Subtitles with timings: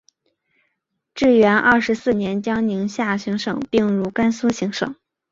[1.13, 4.95] 至元二十四年将宁夏行省并入甘肃行省。